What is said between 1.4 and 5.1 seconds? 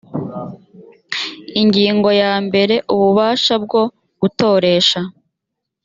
ingingo ya mbere ububasha bwo gutoresha